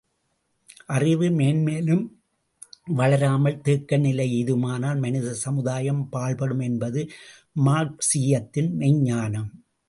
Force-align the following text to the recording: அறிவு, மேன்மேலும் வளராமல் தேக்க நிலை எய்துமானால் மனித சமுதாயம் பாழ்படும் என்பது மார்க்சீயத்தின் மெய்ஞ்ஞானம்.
அறிவு, 0.85 1.27
மேன்மேலும் 1.29 2.05
வளராமல் 2.95 3.61
தேக்க 3.61 3.97
நிலை 3.97 4.25
எய்துமானால் 4.37 4.99
மனித 4.99 5.33
சமுதாயம் 5.33 6.01
பாழ்படும் 6.11 6.59
என்பது 6.59 7.03
மார்க்சீயத்தின் 7.65 8.71
மெய்ஞ்ஞானம். 8.77 9.49